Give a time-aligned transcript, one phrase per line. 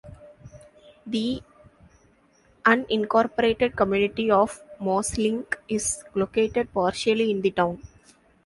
[1.05, 1.43] The
[2.65, 7.83] unincorporated community of Mosling is located partially in the town.